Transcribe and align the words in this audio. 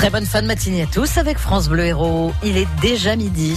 Très 0.00 0.08
bonne 0.08 0.24
fin 0.24 0.40
de 0.40 0.46
matinée 0.46 0.80
à 0.80 0.86
tous 0.86 1.18
avec 1.18 1.36
France 1.36 1.68
Bleu 1.68 1.84
Héros. 1.84 2.32
Il 2.42 2.56
est 2.56 2.66
déjà 2.80 3.16
midi. 3.16 3.54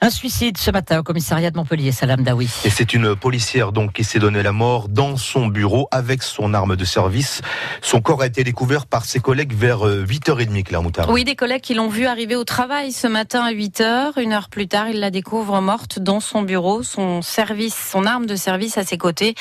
Un 0.00 0.10
suicide 0.10 0.58
ce 0.58 0.70
matin 0.70 0.98
au 0.98 1.02
commissariat 1.02 1.50
de 1.50 1.56
Montpellier, 1.56 1.90
Salam 1.90 2.22
Daoui. 2.22 2.50
Et 2.66 2.70
c'est 2.70 2.92
une 2.92 3.16
policière 3.16 3.72
donc 3.72 3.94
qui 3.94 4.04
s'est 4.04 4.18
donné 4.18 4.42
la 4.42 4.52
mort 4.52 4.88
dans 4.90 5.16
son 5.16 5.46
bureau 5.46 5.88
avec 5.90 6.22
son 6.22 6.52
arme 6.52 6.76
de 6.76 6.84
service. 6.84 7.40
Son 7.80 8.02
corps 8.02 8.20
a 8.20 8.26
été 8.26 8.44
découvert 8.44 8.84
par 8.86 9.06
ses 9.06 9.20
collègues 9.20 9.54
vers 9.54 9.80
8h30, 9.86 10.62
Claire 10.62 10.82
Moutard. 10.82 11.08
Oui, 11.08 11.24
des 11.24 11.36
collègues 11.36 11.62
qui 11.62 11.72
l'ont 11.72 11.88
vu 11.88 12.04
arriver 12.04 12.36
au 12.36 12.44
travail 12.44 12.92
ce 12.92 13.06
matin 13.06 13.44
à 13.44 13.52
8h. 13.52 14.20
Une 14.20 14.34
heure 14.34 14.50
plus 14.50 14.68
tard, 14.68 14.88
il 14.90 15.00
la 15.00 15.10
découvre 15.10 15.58
morte 15.62 15.98
dans 15.98 16.20
son 16.20 16.42
bureau, 16.42 16.82
son 16.82 17.22
service, 17.22 17.74
son 17.74 18.04
arme 18.04 18.26
de 18.26 18.36
service 18.36 18.76
à 18.76 18.84
ses 18.84 18.98
côtés. 18.98 19.34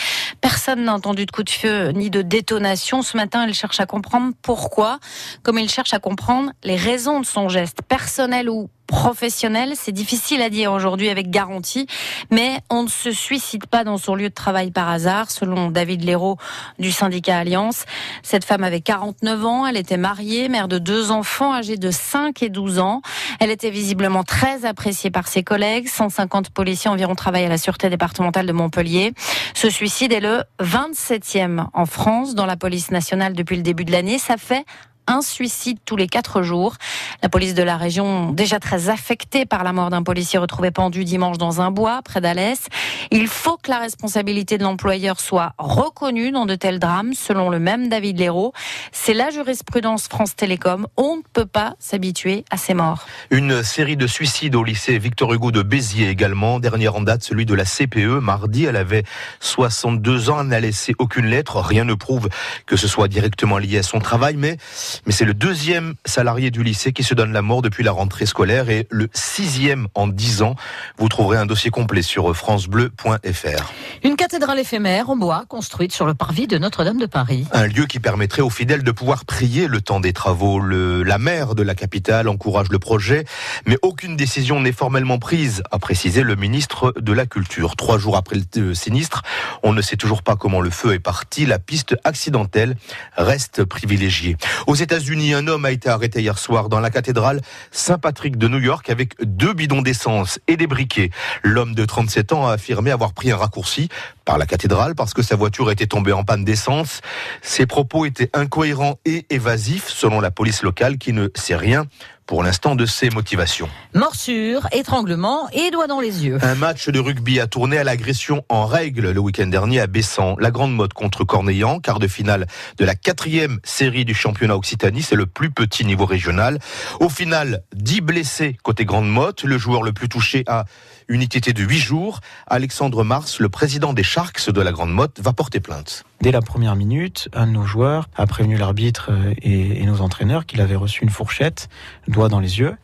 Personne 0.66 0.86
n'a 0.86 0.94
entendu 0.94 1.26
de 1.26 1.32
coup 1.32 1.44
de 1.44 1.50
feu 1.50 1.90
ni 1.90 2.10
de 2.10 2.22
détonation. 2.22 3.02
Ce 3.02 3.18
matin, 3.18 3.44
elle 3.46 3.54
cherche 3.54 3.82
à 3.82 3.86
comprendre 3.86 4.32
pourquoi, 4.42 5.00
comme 5.42 5.60
il 5.60 5.68
cherche 5.68 5.94
à 5.94 6.00
comprendre 6.00 6.54
les 6.64 6.78
raisons 6.78 7.20
de 7.20 7.26
son 7.26 7.50
geste, 7.50 7.82
personnel 7.82 8.50
ou 8.50 8.70
professionnel. 8.94 9.74
C'est 9.76 9.92
difficile 9.92 10.40
à 10.44 10.52
dire 10.52 10.72
aujourd'hui 10.72 11.10
avec 11.10 11.32
garantie, 11.32 11.88
mais 12.30 12.60
on 12.70 12.84
ne 12.84 12.88
se 12.88 13.12
suicide 13.12 13.66
pas 13.66 13.84
dans 13.84 13.98
son 13.98 14.14
lieu 14.14 14.30
de 14.30 14.34
travail 14.34 14.70
par 14.70 14.88
hasard, 14.88 15.32
selon 15.32 15.72
David 15.72 16.04
Léraud 16.04 16.38
du 16.78 16.92
syndicat 16.92 17.40
Alliance. 17.40 17.86
Cette 18.22 18.46
femme 18.46 18.64
avait 18.64 18.82
49 18.82 19.46
ans, 19.46 19.66
elle 19.66 19.78
était 19.78 19.98
mariée, 19.98 20.48
mère 20.48 20.68
de 20.68 20.78
deux 20.78 21.10
enfants 21.10 21.56
âgés 21.56 21.78
de 21.78 21.90
5 21.90 22.44
et 22.44 22.50
12 22.50 22.78
ans. 22.78 23.02
Elle 23.40 23.50
était 23.50 23.72
visiblement 23.72 24.24
très 24.24 24.64
appréciée 24.64 25.10
par 25.10 25.28
ses 25.28 25.42
collègues. 25.42 25.88
150 25.88 26.52
policiers 26.52 26.92
environ 26.92 27.16
travaillent 27.16 27.46
à 27.46 27.50
la 27.50 27.58
Sûreté 27.58 27.90
départementale 27.90 28.46
de 28.46 28.54
Montpellier. 28.54 29.14
Ce 29.56 29.72
suicide 29.72 30.14
est 30.14 30.20
le 30.20 30.44
27e 30.62 31.66
en 31.74 31.86
France 31.88 32.36
dans 32.36 32.46
la 32.46 32.58
police 32.58 32.92
nationale 32.92 33.34
depuis 33.34 33.56
le 33.56 33.64
début 33.64 33.86
de 33.86 33.92
l'année. 33.92 34.20
Ça 34.20 34.38
fait 34.38 34.66
un 35.08 35.22
suicide 35.22 35.78
tous 35.86 35.96
les 35.96 36.08
quatre 36.08 36.42
jours. 36.42 36.76
La 37.22 37.30
police 37.30 37.54
de 37.54 37.64
la 37.64 37.78
région, 37.78 38.32
déjà 38.32 38.60
très 38.60 38.90
affectée 38.90 39.46
par 39.46 39.64
la 39.64 39.74
mort 39.74 39.90
d'un 39.90 40.04
policier 40.04 40.40
retrouvé 40.40 40.72
pendu 40.72 41.04
dimanche 41.04 41.38
dans 41.38 41.62
un 41.62 41.72
bois 41.72 42.02
près 42.04 42.22
d'Alès. 42.22 42.68
Il 43.12 43.28
faut 43.28 43.58
que 43.58 43.70
la 43.70 43.80
responsabilité 43.80 44.58
de 44.58 44.64
l'employeur 44.64 45.20
soit 45.20 45.54
reconnue 45.58 46.32
dans 46.32 46.46
de 46.46 46.56
tels 46.56 46.80
drames, 46.80 47.14
selon 47.14 47.50
le 47.50 47.60
même 47.60 47.90
David 47.90 48.20
Léraud. 48.20 48.54
C'est 48.92 49.14
la 49.14 49.30
jurisprudence 49.30 50.08
France 50.08 50.36
Télécom. 50.36 50.88
On 50.98 51.18
ne 51.18 51.22
peut 51.34 51.46
pas 51.46 51.76
s'habituer 51.80 52.46
à 52.50 52.58
ces 52.58 52.74
morts. 52.74 53.06
Une 53.30 53.64
série 53.64 53.98
de 53.98 54.08
suicides 54.08 54.56
au 54.56 54.64
lycée 54.64 54.98
Victor 54.98 55.34
Hugo 55.34 55.52
de 55.52 55.62
Béziers 55.62 56.10
également. 56.10 56.60
Dernière 56.60 56.96
en 56.96 57.02
date, 57.02 57.24
celui 57.24 57.46
de 57.46 57.54
la 57.54 57.66
CPE. 57.66 58.20
Mardi, 58.22 58.66
elle 58.66 58.76
avait 58.76 59.04
62 59.40 60.30
ans. 60.30 60.42
Elle 60.42 60.48
n'a 60.48 60.60
laissé 60.60 60.96
aucune 61.00 61.26
lettre. 61.26 61.58
Rien 61.58 61.86
ne 61.86 61.94
prouve 61.94 62.30
que 62.66 62.76
ce 62.76 62.88
soit 62.88 63.08
directement 63.08 63.58
lié 63.58 63.80
à 63.80 63.84
son 63.84 64.00
travail, 64.00 64.36
mais 64.38 64.58
mais 65.06 65.12
c'est 65.12 65.26
le 65.26 65.34
deuxième 65.34 65.96
salarié 66.06 66.52
du 66.52 66.64
lycée 66.64 66.94
qui 66.94 67.04
se 67.04 67.14
donne 67.14 67.34
la 67.34 67.42
mort 67.42 67.62
depuis 67.62 67.84
la 67.84 67.92
rentrée 67.92 68.26
scolaire 68.26 68.70
et 68.70 68.88
le 68.90 69.10
sixième 69.14 69.88
en 69.96 70.08
dix 70.08 70.42
ans. 70.42 70.56
Vous 70.98 71.10
trouverez 71.10 71.38
un 71.38 71.46
dossier 71.46 71.72
complet 71.72 72.02
sur 72.02 72.36
francebleu.fr. 72.36 73.72
Une 74.04 74.16
cathédrale 74.16 74.60
éphémère 74.60 75.10
en 75.10 75.16
bois 75.16 75.46
construite 75.48 75.94
sur 75.94 76.06
le 76.06 76.14
parvis 76.14 76.48
de 76.48 76.58
Notre-Dame 76.58 76.98
de 76.98 77.06
Paris. 77.06 77.46
Un 77.52 77.68
lieu 77.68 77.86
qui 77.86 78.00
permettrait 78.00 78.42
aux 78.42 78.50
fidèles 78.50 78.84
de 78.84 78.92
pouvoir 78.92 79.26
prier 79.26 79.68
le 79.68 79.82
temps 79.82 80.00
des 80.00 80.14
travaux. 80.14 80.60
Le, 80.60 81.04
la 81.04 81.18
maire 81.18 81.56
de 81.56 81.64
la 81.64 81.76
capitale 81.76 82.28
encourage 82.28 82.70
le 82.70 82.80
projet, 82.80 83.26
mais 83.66 83.78
aucune 83.82 84.16
décision 84.16 84.60
n'est 84.60 84.72
formellement 84.72 85.20
prise, 85.20 85.64
a 85.72 85.80
précisé 85.80 86.24
le 86.24 86.36
ministre 86.36 86.94
de 87.00 87.14
la 87.14 87.26
Culture. 87.26 87.76
Trois 87.76 87.98
jours 87.98 88.18
après 88.18 88.38
le 88.56 88.74
sinistre, 88.74 89.24
on 89.64 89.74
ne 89.74 89.82
sait 89.82 89.98
toujours 89.98 90.24
pas 90.24 90.36
comment 90.36 90.62
le 90.62 90.70
feu 90.70 90.94
est 90.94 91.00
parti. 91.00 91.46
La 91.46 91.60
piste 91.60 91.96
accidentelle 92.04 92.76
reste 93.18 93.64
privilégiée. 93.64 94.38
Aux 94.68 94.76
États-Unis, 94.84 95.34
un 95.34 95.48
homme 95.48 95.64
a 95.64 95.72
été 95.72 95.88
arrêté 95.88 96.20
hier 96.20 96.38
soir 96.38 96.68
dans 96.68 96.82
la 96.82 96.92
cathédrale 96.92 97.42
Saint-Patrick 97.72 98.38
de 98.38 98.50
New 98.50 98.60
York 98.60 98.90
avec 98.90 99.14
deux 99.24 99.54
bidons 99.54 99.82
d'essence 99.82 100.40
et 100.48 100.58
des 100.58 100.68
briquets. 100.68 101.10
L'homme 101.42 101.74
de 101.74 101.86
37 101.86 102.34
ans 102.34 102.48
a 102.48 102.54
affirmé 102.54 102.92
avoir 102.92 103.14
pris 103.14 103.32
un 103.32 103.38
raccourci 103.38 103.88
par 104.26 104.38
la 104.38 104.46
cathédrale 104.46 104.94
parce 104.94 105.14
que 105.14 105.22
sa 105.22 105.38
voiture 105.38 105.72
était 105.72 105.88
tombée 105.88 106.12
en 106.12 106.26
panne 106.26 106.44
d'essence. 106.44 107.00
Ses 107.42 107.66
propos 107.66 108.06
étaient 108.06 108.30
incohérents 108.34 109.00
et 109.06 109.26
évasifs 109.30 109.88
selon 109.88 110.20
la 110.20 110.32
police 110.32 110.64
locale 110.64 110.98
qui 110.98 111.14
ne 111.14 111.30
sait 111.34 111.56
rien 111.56 111.86
pour 112.26 112.44
l'instant 112.44 112.76
de 112.76 112.86
ses 112.86 113.10
motivations. 113.10 113.70
Morsure, 113.94 114.68
étranglement 114.72 115.50
et 115.52 115.72
doigts 115.72 115.88
dans 115.88 116.00
les 116.00 116.26
yeux. 116.26 116.38
Un 116.42 116.56
match 116.56 116.90
de 116.90 117.00
rugby 117.00 117.40
a 117.40 117.48
tourné 117.48 117.78
à 117.78 117.84
l'agression 117.84 118.44
en 118.50 118.66
règle 118.66 119.12
le 119.12 119.20
week-end 119.20 119.48
dernier 119.48 119.80
à 119.80 119.88
Bessan. 119.88 120.36
La 120.40 120.52
grande 120.52 120.74
mode 120.74 120.94
contre 120.94 121.24
Corneillan, 121.24 121.80
quart 121.80 122.00
de 122.00 122.08
finale 122.08 122.48
de 122.78 122.86
la 122.86 122.96
quatrième 122.96 123.60
série 123.64 124.06
du 124.06 124.14
championnat 124.14 124.56
Occitanie, 124.56 125.02
c'est 125.02 125.16
le 125.16 125.26
plus 125.26 125.52
petit 125.52 125.86
niveau 125.86 126.06
régional. 126.06 126.60
Au 127.00 127.10
final, 127.10 127.64
10 127.76 128.02
blessés 128.02 128.58
côté 128.64 128.86
grande 128.86 129.10
motte. 129.10 129.44
Le 129.44 129.58
joueur 129.58 129.84
le 129.84 129.94
plus 129.94 130.10
touché 130.10 130.44
a 130.48 130.66
une 131.08 131.24
unité 131.24 131.54
de 131.54 131.64
8 131.64 131.78
jours. 131.80 132.20
Alexandre 132.48 133.04
Mars, 133.04 133.40
le 133.40 133.50
président 133.50 133.94
des 133.94 134.04
Sharks 134.04 134.50
de 134.50 134.62
la 134.62 134.72
grande 134.72 134.94
motte, 134.94 135.20
va 135.20 135.34
porter 135.34 135.60
plainte. 135.60 136.04
Dès 136.22 136.32
la 136.32 136.42
première 136.42 136.76
minute, 136.76 137.28
un 137.34 137.48
de 137.48 137.52
nos 137.52 137.66
joueurs 137.66 138.08
a 138.16 138.26
prévenu 138.26 138.58
l'arbitre 138.58 139.12
et, 139.42 139.82
et 139.82 139.86
nos 139.86 140.02
entraîneurs 140.02 140.46
qu'il 140.46 140.62
avait 140.62 140.76
reçu 140.76 141.04
une 141.04 141.10
fourchette, 141.10 141.68
doigt 142.14 142.30
dans 142.30 142.40
les 142.40 142.60
yeux. 142.60 142.78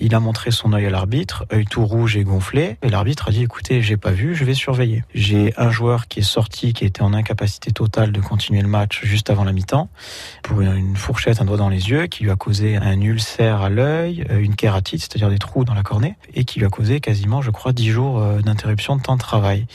Il 0.00 0.14
a 0.14 0.20
montré 0.20 0.50
son 0.50 0.72
œil 0.72 0.86
à 0.86 0.90
l'arbitre, 0.90 1.44
œil 1.52 1.66
tout 1.66 1.84
rouge 1.84 2.16
et 2.16 2.24
gonflé, 2.24 2.78
et 2.82 2.88
l'arbitre 2.88 3.28
a 3.28 3.30
dit 3.30 3.42
écoutez, 3.42 3.82
j'ai 3.82 3.98
pas 3.98 4.10
vu, 4.10 4.34
je 4.34 4.44
vais 4.44 4.54
surveiller. 4.54 5.04
J'ai 5.14 5.52
un 5.58 5.70
joueur 5.70 6.08
qui 6.08 6.20
est 6.20 6.24
sorti, 6.24 6.72
qui 6.72 6.86
était 6.86 7.02
en 7.02 7.12
incapacité 7.12 7.70
totale 7.72 8.10
de 8.10 8.20
continuer 8.20 8.62
le 8.62 8.68
match 8.68 9.04
juste 9.04 9.28
avant 9.28 9.44
la 9.44 9.52
mi-temps, 9.52 9.90
pour 10.42 10.62
une 10.62 10.96
fourchette, 10.96 11.42
un 11.42 11.44
doigt 11.44 11.58
dans 11.58 11.68
les 11.68 11.90
yeux, 11.90 12.06
qui 12.06 12.24
lui 12.24 12.30
a 12.30 12.36
causé 12.36 12.76
un 12.76 13.00
ulcère 13.00 13.60
à 13.60 13.68
l'œil, 13.68 14.24
une 14.30 14.56
kératite, 14.56 15.00
c'est-à-dire 15.00 15.28
des 15.28 15.38
trous 15.38 15.64
dans 15.64 15.74
la 15.74 15.82
cornée, 15.82 16.16
et 16.34 16.44
qui 16.44 16.58
lui 16.58 16.66
a 16.66 16.70
causé 16.70 17.00
quasiment, 17.00 17.42
je 17.42 17.50
crois, 17.50 17.72
10 17.72 17.90
jours 17.90 18.24
d'interruption 18.42 18.96
de 18.96 19.02
temps 19.02 19.16
de 19.16 19.20
travail. 19.20 19.66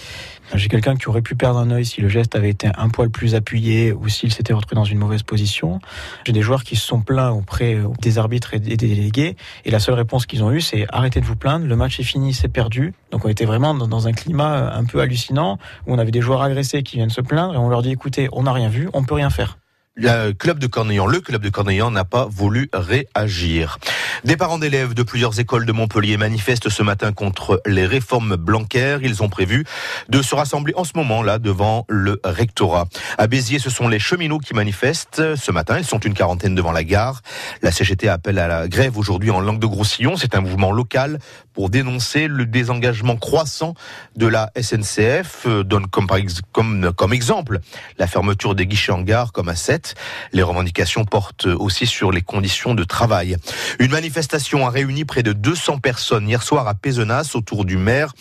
J'ai 0.54 0.70
quelqu'un 0.70 0.96
qui 0.96 1.10
aurait 1.10 1.22
pu 1.22 1.36
perdre 1.36 1.60
un 1.60 1.72
œil 1.72 1.86
si 1.86 2.00
le 2.00 2.08
geste 2.08 2.34
avait 2.36 2.50
été 2.50 2.70
un 2.78 2.88
poil 2.88 3.10
plus 3.10 3.36
appuyé 3.36 3.92
ou 3.92 4.08
s'il 4.08 4.32
s'était 4.34 4.54
retrouvé 4.54 4.76
dans 4.76 4.86
une 4.86 4.98
mauvaise 4.98 5.22
position. 5.22 5.82
J'ai 6.26 6.32
des 6.32 6.42
joueurs 6.42 6.64
qui 6.64 6.78
se 6.78 6.88
sont 6.88 7.02
plaints 7.02 7.32
auprès 7.32 7.78
des 8.02 8.18
arbitres 8.18 8.54
et 8.54 8.60
des 8.60 8.77
et 8.84 9.36
la 9.66 9.80
seule 9.80 9.96
réponse 9.96 10.26
qu'ils 10.26 10.44
ont 10.44 10.52
eue 10.52 10.62
c'est 10.62 10.86
arrêtez 10.90 11.22
de 11.22 11.26
vous 11.26 11.36
plaindre, 11.36 11.66
le 11.66 11.76
match 11.76 12.00
est 12.00 12.04
fini, 12.04 12.34
c'est 12.34 12.48
perdu. 12.48 12.94
Donc 13.12 13.26
on 13.26 13.30
était 13.30 13.46
vraiment 13.46 13.74
dans 13.74 14.08
un 14.08 14.14
climat 14.14 14.74
un 14.74 14.86
peu 14.86 15.00
hallucinant 15.00 15.58
où 15.86 15.94
on 15.94 16.00
avait 16.00 16.12
des 16.12 16.22
joueurs 16.22 16.42
agressés 16.42 16.84
qui 16.84 16.98
viennent 16.98 17.10
se 17.10 17.22
plaindre 17.22 17.56
et 17.56 17.58
on 17.58 17.70
leur 17.70 17.82
dit 17.82 17.92
écoutez, 17.92 18.30
on 18.32 18.44
n'a 18.44 18.54
rien 18.54 18.70
vu, 18.70 18.90
on 18.94 19.04
peut 19.04 19.16
rien 19.16 19.30
faire. 19.30 19.58
Le 20.00 20.32
club 20.32 20.60
de 20.60 20.68
Corneillan, 20.68 21.08
le 21.08 21.20
club 21.20 21.42
de 21.42 21.90
n'a 21.90 22.06
pas 22.06 22.28
voulu 22.30 22.70
réagir. 22.72 23.80
Des 24.24 24.38
parents 24.38 24.60
d'élèves 24.60 24.94
de 24.94 25.02
plusieurs 25.02 25.40
écoles 25.40 25.66
de 25.66 25.72
Montpellier 25.72 26.18
manifestent 26.18 26.70
ce 26.70 26.84
matin 26.84 27.14
contre 27.14 27.64
les 27.66 27.88
réformes 27.88 28.36
blancaires. 28.36 29.00
Ils 29.02 29.24
ont 29.24 29.30
prévu 29.30 29.66
de 30.08 30.22
se 30.22 30.36
rassembler 30.36 30.74
en 30.76 30.84
ce 30.84 30.92
moment-là 30.98 31.40
devant 31.40 31.88
le 31.90 32.22
rectorat. 32.24 32.86
À 33.18 33.26
Béziers, 33.26 33.58
ce 33.58 33.72
sont 33.72 33.88
les 33.88 33.98
cheminots 33.98 34.38
qui 34.38 34.54
manifestent 34.54 35.36
ce 35.36 35.52
matin. 35.52 35.80
Ils 35.80 35.86
sont 35.86 36.00
une 36.00 36.14
quarantaine 36.14 36.54
devant 36.54 36.72
la 36.72 36.84
gare. 36.84 37.24
La 37.64 37.72
CGT 37.72 38.08
appelle 38.08 38.38
à 38.38 38.48
la 38.48 38.68
grève 38.68 39.00
aujourd'hui 39.00 39.32
en 39.32 39.40
langue 39.40 39.60
de 39.60 39.66
Groussillon. 39.66 40.16
C'est 40.16 40.36
un 40.36 40.42
mouvement 40.42 40.72
local 40.72 41.18
pour 41.54 41.72
dénoncer 41.72 42.28
le 42.28 42.46
désengagement 42.46 43.16
croissant 43.16 43.74
de 44.16 44.28
la 44.28 44.52
SNCF. 44.62 45.48
Donne 45.66 45.88
comme, 45.88 46.08
comme, 46.52 46.94
comme 46.94 47.14
exemple 47.14 47.62
la 47.98 48.06
fermeture 48.06 48.54
des 48.54 48.68
guichets 48.68 48.92
en 48.92 49.02
gare 49.02 49.32
comme 49.32 49.50
à 49.50 49.56
7 49.56 49.87
les 50.34 50.44
revendications 50.44 51.06
portent 51.06 51.46
aussi 51.46 51.86
sur 51.86 52.12
les 52.12 52.22
conditions 52.22 52.76
de 52.76 52.84
travail. 52.84 53.38
Une 53.80 53.92
manifestation 53.92 54.68
a 54.68 54.70
réuni 54.70 55.06
près 55.06 55.24
de 55.24 55.34
200 55.34 55.80
personnes 55.80 56.28
hier 56.28 56.44
soir 56.44 56.68
à 56.68 56.74
Pézenas 56.74 57.32
autour 57.36 57.66
du 57.66 57.78
maire 57.78 58.14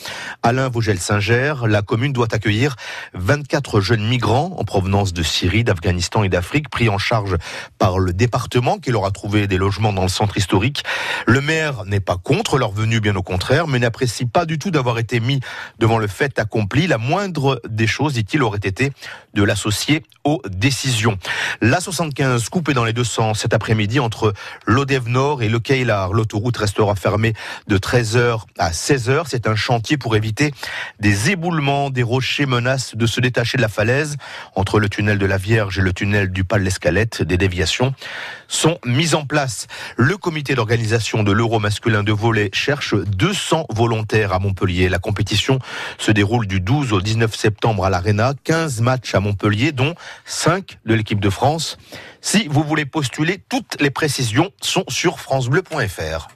Alain 0.42 0.68
Vogel-Singer. 0.68 1.54
La 1.66 1.82
commune 1.82 2.12
doit 2.12 2.32
accueillir 2.32 2.76
24 3.14 3.80
jeunes 3.80 4.06
migrants 4.06 4.54
en 4.58 4.64
provenance 4.64 5.12
de 5.12 5.22
Syrie, 5.22 5.64
d'Afghanistan 5.64 6.22
et 6.22 6.28
d'Afrique, 6.28 6.68
pris 6.68 6.88
en 6.88 6.98
charge 6.98 7.36
par 7.78 7.98
le 7.98 8.12
département 8.12 8.78
qui 8.78 8.90
leur 8.90 9.04
a 9.04 9.10
trouvé 9.10 9.46
des 9.46 9.58
logements 9.58 9.92
dans 9.92 10.02
le 10.02 10.08
centre 10.08 10.36
historique. 10.36 10.84
Le 11.26 11.40
maire 11.40 11.84
n'est 11.84 12.00
pas 12.00 12.16
contre 12.16 12.58
leur 12.58 12.72
venue, 12.72 13.00
bien 13.00 13.16
au 13.16 13.22
contraire, 13.22 13.66
mais 13.66 13.78
n'apprécie 13.78 14.26
pas 14.26 14.46
du 14.46 14.58
tout 14.58 14.70
d'avoir 14.70 14.98
été 14.98 15.20
mis 15.20 15.40
devant 15.78 15.98
le 15.98 16.06
fait 16.06 16.38
accompli. 16.38 16.86
La 16.86 16.98
moindre 16.98 17.60
des 17.68 17.86
choses, 17.86 18.14
dit-il, 18.14 18.42
aurait 18.42 18.58
été 18.62 18.92
de 19.34 19.42
l'associer 19.42 20.02
aux 20.24 20.40
décisions. 20.48 21.18
La 21.62 21.80
75 21.80 22.50
coupée 22.50 22.74
dans 22.74 22.84
les 22.84 22.92
deux 22.92 23.04
sens 23.04 23.40
cet 23.40 23.54
après-midi 23.54 23.98
entre 23.98 24.34
l'Odève 24.66 25.08
Nord 25.08 25.42
et 25.42 25.48
le 25.48 25.58
Keilar. 25.58 26.12
L'autoroute 26.12 26.56
restera 26.58 26.94
fermée 26.94 27.32
de 27.66 27.78
13h 27.78 28.42
à 28.58 28.70
16h. 28.70 29.24
C'est 29.28 29.46
un 29.46 29.54
chantier 29.54 29.96
pour 29.96 30.16
éviter 30.16 30.52
des 31.00 31.30
éboulements. 31.30 31.88
Des 31.88 32.02
rochers 32.02 32.44
menacent 32.44 32.94
de 32.94 33.06
se 33.06 33.20
détacher 33.20 33.56
de 33.56 33.62
la 33.62 33.68
falaise 33.68 34.16
entre 34.54 34.78
le 34.78 34.90
tunnel 34.90 35.18
de 35.18 35.24
la 35.24 35.38
Vierge 35.38 35.78
et 35.78 35.82
le 35.82 35.94
tunnel 35.94 36.30
du 36.30 36.44
Pas 36.44 36.58
de 36.58 36.64
l'Escalette. 36.64 37.22
Des 37.22 37.38
déviations 37.38 37.94
sont 38.48 38.78
mises 38.84 39.14
en 39.14 39.24
place. 39.24 39.66
Le 39.96 40.18
comité 40.18 40.54
d'organisation 40.54 41.22
de 41.22 41.32
l'Euro 41.32 41.58
masculin 41.58 42.02
de 42.02 42.12
volet 42.12 42.50
cherche 42.52 42.94
200 42.94 43.66
volontaires 43.70 44.34
à 44.34 44.38
Montpellier. 44.38 44.90
La 44.90 44.98
compétition 44.98 45.58
se 45.96 46.12
déroule 46.12 46.46
du 46.46 46.60
12 46.60 46.92
au 46.92 47.00
19 47.00 47.34
septembre 47.34 47.86
à 47.86 47.90
l'Arena. 47.90 48.34
15 48.44 48.82
matchs 48.82 49.14
à 49.14 49.20
Montpellier, 49.20 49.72
dont 49.72 49.94
5 50.26 50.78
de 50.84 50.94
l'équipe 50.94 51.20
de 51.20 51.30
France 51.30 51.45
Si 52.20 52.48
vous 52.48 52.64
voulez 52.64 52.86
postuler, 52.86 53.38
toutes 53.48 53.80
les 53.80 53.90
précisions 53.90 54.50
sont 54.60 54.84
sur 54.88 55.20
francebleu.fr. 55.20 56.28